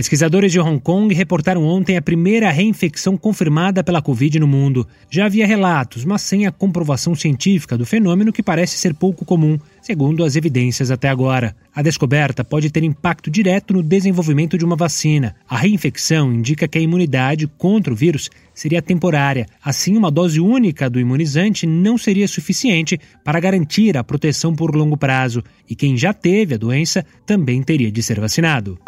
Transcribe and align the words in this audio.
Pesquisadores 0.00 0.50
de 0.50 0.58
Hong 0.58 0.80
Kong 0.80 1.12
reportaram 1.12 1.62
ontem 1.62 1.98
a 1.98 2.00
primeira 2.00 2.50
reinfecção 2.50 3.18
confirmada 3.18 3.84
pela 3.84 4.00
Covid 4.00 4.40
no 4.40 4.48
mundo. 4.48 4.88
Já 5.10 5.26
havia 5.26 5.46
relatos, 5.46 6.06
mas 6.06 6.22
sem 6.22 6.46
a 6.46 6.50
comprovação 6.50 7.14
científica 7.14 7.76
do 7.76 7.84
fenômeno 7.84 8.32
que 8.32 8.42
parece 8.42 8.78
ser 8.78 8.94
pouco 8.94 9.26
comum, 9.26 9.58
segundo 9.82 10.24
as 10.24 10.36
evidências 10.36 10.90
até 10.90 11.10
agora. 11.10 11.54
A 11.74 11.82
descoberta 11.82 12.42
pode 12.42 12.70
ter 12.70 12.82
impacto 12.82 13.30
direto 13.30 13.74
no 13.74 13.82
desenvolvimento 13.82 14.56
de 14.56 14.64
uma 14.64 14.74
vacina. 14.74 15.36
A 15.46 15.58
reinfecção 15.58 16.32
indica 16.32 16.66
que 16.66 16.78
a 16.78 16.80
imunidade 16.80 17.46
contra 17.58 17.92
o 17.92 17.96
vírus 17.96 18.30
seria 18.54 18.80
temporária. 18.80 19.46
Assim, 19.62 19.98
uma 19.98 20.10
dose 20.10 20.40
única 20.40 20.88
do 20.88 20.98
imunizante 20.98 21.66
não 21.66 21.98
seria 21.98 22.26
suficiente 22.26 22.98
para 23.22 23.38
garantir 23.38 23.98
a 23.98 24.02
proteção 24.02 24.56
por 24.56 24.74
longo 24.74 24.96
prazo, 24.96 25.44
e 25.68 25.76
quem 25.76 25.94
já 25.94 26.14
teve 26.14 26.54
a 26.54 26.58
doença 26.58 27.04
também 27.26 27.62
teria 27.62 27.92
de 27.92 28.02
ser 28.02 28.18
vacinado. 28.18 28.78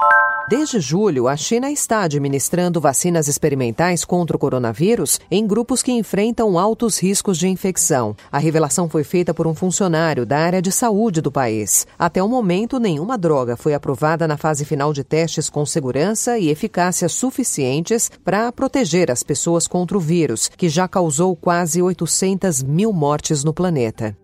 Desde 0.49 0.81
julho, 0.81 1.29
a 1.29 1.37
China 1.37 1.71
está 1.71 2.03
administrando 2.03 2.81
vacinas 2.81 3.29
experimentais 3.29 4.05
contra 4.05 4.37
o 4.37 4.39
coronavírus 4.39 5.21
em 5.31 5.47
grupos 5.47 5.83
que 5.83 5.93
enfrentam 5.93 6.59
altos 6.59 6.99
riscos 6.99 7.39
de 7.39 7.49
infecção. 7.49 8.17
A 8.31 8.39
revelação 8.39 8.89
foi 8.89 9.05
feita 9.05 9.33
por 9.33 9.47
um 9.47 9.55
funcionário 9.55 10.27
da 10.27 10.39
área 10.39 10.61
de 10.61 10.73
saúde 10.73 11.21
do 11.21 11.31
país. 11.31 11.87
Até 11.99 12.23
o 12.23 12.29
momento, 12.29 12.81
nenhuma 12.81 13.17
droga 13.17 13.57
foi 13.57 13.73
aprovada 13.73 14.27
na 14.27 14.37
fase 14.37 14.65
final 14.65 14.93
de 14.93 15.05
testes 15.05 15.49
com 15.49 15.65
segurança 15.65 16.39
e 16.39 16.49
eficácia 16.49 17.09
suficientes 17.09 18.11
para 18.25 18.51
proteger 18.51 19.11
as 19.11 19.23
pessoas 19.23 19.69
contra 19.69 19.97
o 19.97 20.01
vírus, 20.01 20.49
que 20.49 20.69
já 20.69 20.89
causou 20.89 21.37
quase 21.37 21.81
800 21.81 22.63
mil 22.63 22.93
mortes 22.93 23.45
no 23.45 23.55
planeta. 23.55 24.17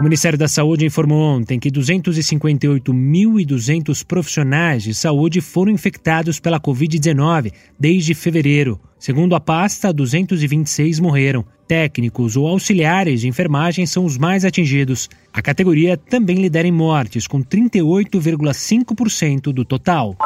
O 0.00 0.02
Ministério 0.02 0.38
da 0.38 0.48
Saúde 0.48 0.86
informou 0.86 1.20
ontem 1.20 1.60
que 1.60 1.70
258.200 1.70 4.02
profissionais 4.02 4.82
de 4.82 4.94
saúde 4.94 5.42
foram 5.42 5.70
infectados 5.70 6.40
pela 6.40 6.58
Covid-19 6.58 7.52
desde 7.78 8.14
fevereiro. 8.14 8.80
Segundo 8.98 9.34
a 9.34 9.40
pasta, 9.40 9.92
226 9.92 11.00
morreram. 11.00 11.44
Técnicos 11.68 12.34
ou 12.34 12.48
auxiliares 12.48 13.20
de 13.20 13.28
enfermagem 13.28 13.84
são 13.84 14.06
os 14.06 14.16
mais 14.16 14.42
atingidos. 14.42 15.06
A 15.34 15.42
categoria 15.42 15.98
também 15.98 16.38
lidera 16.38 16.66
em 16.66 16.72
mortes, 16.72 17.26
com 17.26 17.42
38,5% 17.42 19.52
do 19.52 19.66
total. 19.66 20.16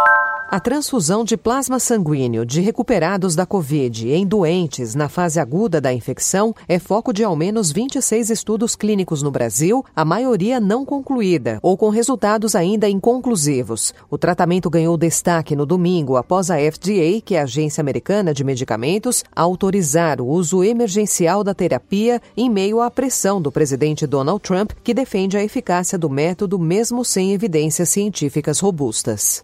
A 0.55 0.61
transfusão 0.61 1.25
de 1.25 1.37
plasma 1.37 1.81
sanguíneo 1.81 2.47
de 2.47 2.61
recuperados 2.61 3.35
da 3.35 3.45
Covid 3.45 4.09
em 4.09 4.25
doentes 4.25 4.95
na 4.95 5.09
fase 5.09 5.41
aguda 5.41 5.81
da 5.81 5.93
infecção 5.93 6.55
é 6.69 6.79
foco 6.79 7.13
de 7.13 7.25
ao 7.25 7.35
menos 7.35 7.73
26 7.73 8.31
estudos 8.31 8.77
clínicos 8.77 9.21
no 9.21 9.33
Brasil, 9.33 9.85
a 9.97 10.05
maioria 10.05 10.61
não 10.61 10.85
concluída 10.85 11.59
ou 11.61 11.77
com 11.77 11.89
resultados 11.89 12.55
ainda 12.55 12.89
inconclusivos. 12.89 13.93
O 14.09 14.17
tratamento 14.17 14.71
ganhou 14.71 14.97
destaque 14.97 15.57
no 15.57 15.67
domingo 15.67 16.17
após 16.17 16.53
a 16.53 16.57
FDA, 16.57 17.21
que 17.25 17.35
é 17.35 17.41
a 17.41 17.43
Agência 17.43 17.81
Americana 17.81 18.33
de 18.33 18.45
Medicamentos, 18.45 19.25
autorizar 19.35 20.21
o 20.21 20.29
uso 20.29 20.63
emergencial 20.63 21.43
da 21.43 21.53
terapia 21.53 22.23
em 22.37 22.49
meio 22.49 22.81
à 22.81 22.89
pressão 22.89 23.43
do 23.43 23.51
presidente 23.51 24.07
Donald 24.07 24.41
Trump, 24.41 24.71
que 24.85 24.95
defende 24.95 25.37
a 25.37 25.43
eficácia 25.43 25.99
do 25.99 26.09
método 26.09 26.61
mesmo 26.61 27.05
sem 27.05 27.33
evidências 27.33 27.89
científicas 27.89 28.61
robustas. 28.61 29.43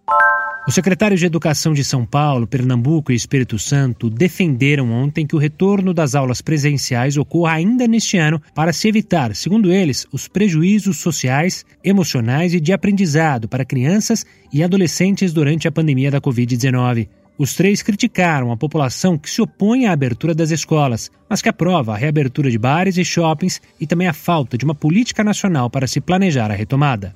Os 0.68 0.74
secretários 0.74 1.18
de 1.18 1.26
Educação 1.26 1.72
de 1.72 1.82
São 1.82 2.04
Paulo, 2.04 2.46
Pernambuco 2.46 3.10
e 3.10 3.14
Espírito 3.14 3.58
Santo 3.58 4.10
defenderam 4.10 4.92
ontem 4.92 5.26
que 5.26 5.34
o 5.34 5.38
retorno 5.38 5.94
das 5.94 6.14
aulas 6.14 6.42
presenciais 6.42 7.16
ocorra 7.16 7.54
ainda 7.54 7.88
neste 7.88 8.18
ano 8.18 8.40
para 8.54 8.72
se 8.72 8.86
evitar, 8.86 9.34
segundo 9.34 9.72
eles, 9.72 10.06
os 10.12 10.28
prejuízos 10.28 10.98
sociais, 10.98 11.64
emocionais 11.82 12.52
e 12.52 12.60
de 12.60 12.72
aprendizado 12.72 13.48
para 13.48 13.64
crianças 13.64 14.24
e 14.52 14.62
adolescentes 14.62 15.32
durante 15.32 15.66
a 15.66 15.72
pandemia 15.72 16.10
da 16.10 16.20
Covid-19. 16.20 17.08
Os 17.38 17.54
três 17.54 17.82
criticaram 17.82 18.52
a 18.52 18.56
população 18.56 19.16
que 19.16 19.30
se 19.30 19.40
opõe 19.40 19.86
à 19.86 19.92
abertura 19.92 20.34
das 20.34 20.50
escolas, 20.50 21.10
mas 21.28 21.40
que 21.40 21.48
aprova 21.48 21.94
a 21.94 21.96
reabertura 21.96 22.50
de 22.50 22.58
bares 22.58 22.98
e 22.98 23.04
shoppings 23.04 23.62
e 23.80 23.86
também 23.86 24.06
a 24.06 24.12
falta 24.12 24.58
de 24.58 24.64
uma 24.66 24.74
política 24.74 25.24
nacional 25.24 25.70
para 25.70 25.86
se 25.86 26.02
planejar 26.02 26.50
a 26.50 26.54
retomada. 26.54 27.14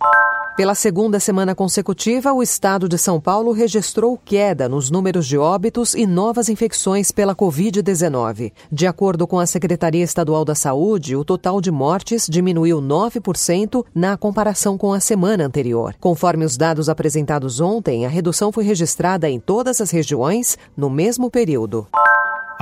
Pela 0.57 0.77
segunda 0.77 1.19
semana 1.19 1.53
consecutiva, 1.53 2.33
o 2.33 2.41
estado 2.41 2.89
de 2.89 2.97
São 2.97 3.21
Paulo 3.21 3.51
registrou 3.51 4.17
queda 4.25 4.69
nos 4.69 4.89
números 4.89 5.27
de 5.27 5.37
óbitos 5.37 5.97
e 5.97 6.07
novas 6.07 6.49
infecções 6.49 7.11
pela 7.11 7.35
Covid-19. 7.35 8.53
De 8.71 8.87
acordo 8.87 9.27
com 9.27 9.41
a 9.41 9.47
Secretaria 9.47 10.05
Estadual 10.05 10.45
da 10.45 10.55
Saúde, 10.55 11.17
o 11.17 11.25
total 11.25 11.61
de 11.61 11.73
mortes 11.73 12.29
diminuiu 12.31 12.81
9% 12.81 13.85
na 13.93 14.17
comparação 14.17 14.79
com 14.79 14.93
a 14.93 15.01
semana 15.01 15.45
anterior. 15.45 15.97
Conforme 15.99 16.45
os 16.45 16.57
dados 16.57 16.89
apresentados 16.89 17.61
ontem, 17.61 18.07
a 18.07 18.09
redução 18.09 18.53
foi 18.53 18.63
registrada 18.63 19.29
em 19.29 19.41
todas 19.41 19.81
as 19.81 19.91
regiões 19.91 20.57
no 20.77 20.89
mesmo 20.89 21.33
período. 21.33 21.89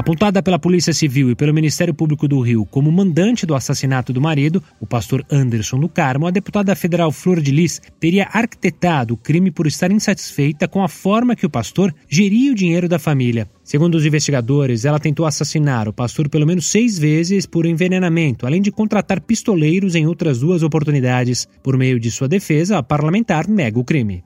Apontada 0.02 0.42
pela 0.42 0.58
Polícia 0.58 0.92
Civil 0.92 1.30
e 1.30 1.36
pelo 1.36 1.54
Ministério 1.54 1.94
Público 1.94 2.26
do 2.26 2.40
Rio 2.40 2.66
como 2.66 2.90
mandante 2.90 3.46
do 3.46 3.54
assassinato 3.54 4.12
do 4.12 4.20
marido, 4.20 4.60
o 4.80 4.84
pastor 4.84 5.24
Anderson 5.30 5.78
do 5.78 5.88
Carmo, 5.88 6.26
a 6.26 6.32
deputada 6.32 6.74
federal 6.74 7.12
Flor 7.12 7.40
de 7.40 7.52
Lis 7.52 7.80
teria 8.00 8.28
arquitetado 8.32 9.14
o 9.14 9.16
crime 9.16 9.52
por 9.52 9.64
estar 9.64 9.92
insatisfeita 9.92 10.66
com 10.66 10.82
a 10.82 10.88
forma 10.88 11.36
que 11.36 11.46
o 11.46 11.50
pastor 11.50 11.94
geria 12.08 12.50
o 12.50 12.54
dinheiro 12.56 12.88
da 12.88 12.98
família. 12.98 13.48
Segundo 13.62 13.94
os 13.94 14.04
investigadores, 14.04 14.84
ela 14.84 14.98
tentou 14.98 15.24
assassinar 15.24 15.86
o 15.86 15.92
pastor 15.92 16.28
pelo 16.28 16.48
menos 16.48 16.66
seis 16.66 16.98
vezes 16.98 17.46
por 17.46 17.64
envenenamento, 17.64 18.44
além 18.44 18.60
de 18.60 18.72
contratar 18.72 19.20
pistoleiros 19.20 19.94
em 19.94 20.04
outras 20.04 20.40
duas 20.40 20.64
oportunidades. 20.64 21.46
Por 21.62 21.78
meio 21.78 22.00
de 22.00 22.10
sua 22.10 22.26
defesa, 22.26 22.76
a 22.76 22.82
parlamentar 22.82 23.46
nega 23.46 23.78
o 23.78 23.84
crime. 23.84 24.24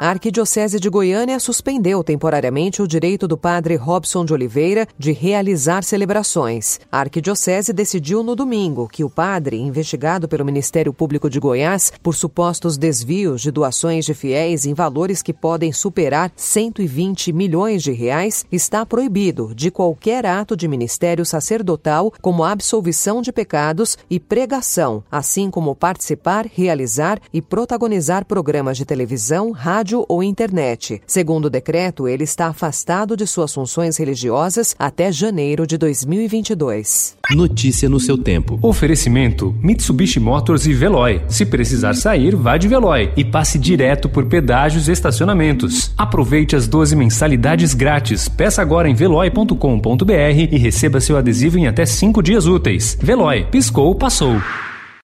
A 0.00 0.08
Arquidiocese 0.08 0.80
de 0.80 0.90
Goiânia 0.90 1.38
suspendeu 1.38 2.02
temporariamente 2.02 2.82
o 2.82 2.86
direito 2.86 3.28
do 3.28 3.38
padre 3.38 3.76
Robson 3.76 4.24
de 4.24 4.32
Oliveira 4.32 4.88
de 4.98 5.12
realizar 5.12 5.84
celebrações. 5.84 6.80
A 6.90 6.98
Arquidiocese 6.98 7.72
decidiu 7.72 8.24
no 8.24 8.34
domingo 8.34 8.88
que 8.88 9.04
o 9.04 9.08
padre, 9.08 9.56
investigado 9.56 10.26
pelo 10.26 10.44
Ministério 10.44 10.92
Público 10.92 11.30
de 11.30 11.38
Goiás 11.38 11.92
por 12.02 12.16
supostos 12.16 12.76
desvios 12.76 13.40
de 13.40 13.52
doações 13.52 14.04
de 14.04 14.14
fiéis 14.14 14.66
em 14.66 14.74
valores 14.74 15.22
que 15.22 15.32
podem 15.32 15.72
superar 15.72 16.32
120 16.34 17.32
milhões 17.32 17.80
de 17.80 17.92
reais, 17.92 18.44
está 18.50 18.84
proibido 18.84 19.54
de 19.54 19.70
qualquer 19.70 20.26
ato 20.26 20.56
de 20.56 20.66
ministério 20.66 21.24
sacerdotal, 21.24 22.12
como 22.20 22.42
absolvição 22.42 23.22
de 23.22 23.30
pecados 23.30 23.96
e 24.10 24.18
pregação, 24.18 25.04
assim 25.08 25.48
como 25.48 25.72
participar, 25.72 26.46
realizar 26.52 27.20
e 27.32 27.40
protagonizar 27.40 28.24
programas 28.24 28.76
de 28.76 28.84
televisão, 28.84 29.52
rádio 29.52 29.83
rádio 29.84 30.06
ou 30.08 30.22
internet. 30.22 31.02
Segundo 31.06 31.44
o 31.44 31.50
decreto, 31.50 32.08
ele 32.08 32.24
está 32.24 32.46
afastado 32.46 33.14
de 33.14 33.26
suas 33.26 33.52
funções 33.52 33.98
religiosas 33.98 34.74
até 34.78 35.12
janeiro 35.12 35.66
de 35.66 35.76
2022. 35.76 37.16
Notícia 37.32 37.86
no 37.86 38.00
seu 38.00 38.16
tempo. 38.16 38.58
Oferecimento: 38.62 39.54
Mitsubishi 39.62 40.18
Motors 40.18 40.64
e 40.64 40.72
Veloy. 40.72 41.20
Se 41.28 41.44
precisar 41.44 41.92
sair, 41.94 42.34
vá 42.34 42.56
de 42.56 42.66
Veloy 42.66 43.12
e 43.14 43.24
passe 43.24 43.58
direto 43.58 44.08
por 44.08 44.24
pedágios 44.24 44.88
e 44.88 44.92
estacionamentos. 44.92 45.92
Aproveite 45.98 46.56
as 46.56 46.66
12 46.66 46.96
mensalidades 46.96 47.74
grátis. 47.74 48.26
Peça 48.26 48.62
agora 48.62 48.88
em 48.88 48.94
veloy.com.br 48.94 50.14
e 50.50 50.56
receba 50.56 51.00
seu 51.00 51.18
adesivo 51.18 51.58
em 51.58 51.66
até 51.66 51.84
5 51.84 52.22
dias 52.22 52.46
úteis. 52.46 52.96
Veloy, 53.02 53.44
piscou, 53.50 53.94
passou. 53.94 54.40